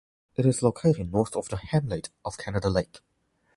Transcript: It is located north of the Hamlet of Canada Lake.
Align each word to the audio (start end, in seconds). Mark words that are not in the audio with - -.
It 0.35 0.47
is 0.47 0.63
located 0.63 1.11
north 1.11 1.35
of 1.35 1.49
the 1.49 1.57
Hamlet 1.57 2.09
of 2.25 2.39
Canada 2.39 2.69
Lake. 2.71 3.01